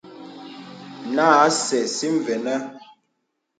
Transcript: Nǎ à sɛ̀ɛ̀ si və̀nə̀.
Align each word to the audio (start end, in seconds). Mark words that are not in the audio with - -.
Nǎ 1.13 1.25
à 1.45 1.47
sɛ̀ɛ̀ 1.63 1.85
si 1.95 2.07
və̀nə̀. 2.25 2.57